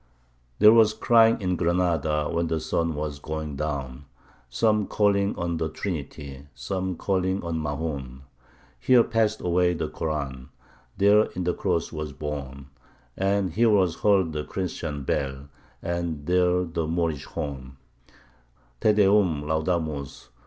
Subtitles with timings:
[0.57, 4.05] There was crying in Granada when the sun was going down;
[4.49, 8.21] Some calling on the Trinity some calling on Mahoun.
[8.79, 10.49] Here passed away the Koran
[10.97, 12.71] there in the Cross was borne
[13.15, 15.49] And here was heard the Christian bell
[15.83, 17.77] and there the Moorish horn:
[18.79, 20.29] Te Deum Laudamus!